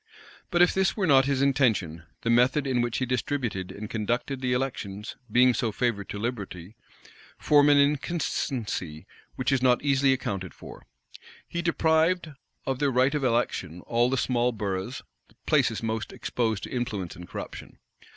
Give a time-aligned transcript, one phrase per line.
[0.49, 4.41] But if this were not his intention, the method in which he distributed and conducted
[4.41, 6.75] the elections, being so favorable to liberty,
[7.37, 10.87] form an inconsistency which is not easily accounted for.
[11.47, 12.31] He deprived
[12.65, 15.03] of their right of election all the small boroughs,
[15.45, 17.77] places the most exposed to influence and corruption.